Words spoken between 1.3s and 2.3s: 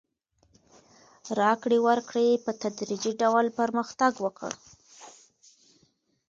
راکړې ورکړې